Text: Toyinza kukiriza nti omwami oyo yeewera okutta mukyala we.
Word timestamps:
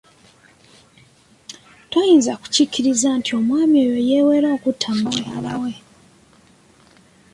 Toyinza 1.89 2.33
kukiriza 2.41 3.09
nti 3.19 3.31
omwami 3.39 3.75
oyo 3.85 3.97
yeewera 4.09 4.47
okutta 4.55 4.89
mukyala 4.99 5.53
we. 5.61 5.73